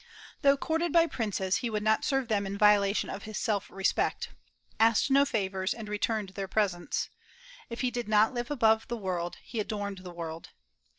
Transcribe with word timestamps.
Though 0.41 0.57
courted 0.57 0.91
by 0.91 1.05
princes 1.05 1.57
he 1.57 1.69
would 1.69 1.83
not 1.83 2.03
serve 2.03 2.27
them 2.27 2.47
in 2.47 2.57
violation 2.57 3.07
of 3.07 3.25
his 3.25 3.37
self 3.37 3.69
respect, 3.69 4.29
asked 4.79 5.11
no 5.11 5.25
favors, 5.25 5.75
and 5.75 5.87
returned 5.87 6.29
their 6.29 6.47
presents. 6.47 7.09
If 7.69 7.81
he 7.81 7.91
did 7.91 8.09
not 8.09 8.33
live 8.33 8.49
above 8.49 8.87
the 8.87 8.97
world, 8.97 9.37
he 9.43 9.59
adorned 9.59 9.99
the 9.99 10.09
world. 10.09 10.49